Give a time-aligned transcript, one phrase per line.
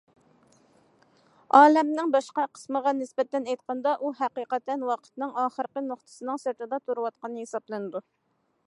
[1.59, 8.05] ئالەمنىڭ باشقا قىسمىغا نىسبەتەن ئېيتقاندا، ئۇ ھەقىقەتەن ۋاقىتنىڭ ئاخىرقى نۇقتىسىنىڭ سىرتىدا تۇرۇۋاتقان ھېسابلىنىدۇ.